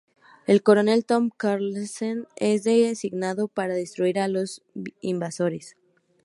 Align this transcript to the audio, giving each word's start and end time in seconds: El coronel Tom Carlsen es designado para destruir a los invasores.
El 0.47 0.63
coronel 0.63 1.05
Tom 1.05 1.29
Carlsen 1.29 2.27
es 2.35 2.63
designado 2.63 3.47
para 3.47 3.75
destruir 3.75 4.17
a 4.17 4.27
los 4.27 4.63
invasores. 4.99 5.75